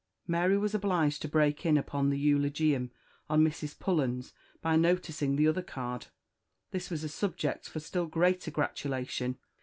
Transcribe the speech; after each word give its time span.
Mary 0.25 0.57
was 0.57 0.73
obliged 0.73 1.21
to 1.21 1.27
break 1.27 1.63
in 1.63 1.77
upon 1.77 2.09
the 2.09 2.17
eulogium 2.17 2.89
on 3.29 3.43
Mrs. 3.45 3.77
Pullens 3.77 4.33
by 4.59 4.75
noticing 4.75 5.35
the 5.35 5.47
other 5.47 5.61
card. 5.61 6.07
This 6.71 6.89
was 6.89 7.03
a 7.03 7.07
subject 7.07 7.69
for 7.69 7.79
still 7.79 8.07
greater 8.07 8.49
gratulation. 8.49 9.37